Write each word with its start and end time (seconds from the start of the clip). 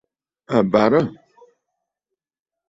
A 0.55 0.57
barə̂! 0.71 1.01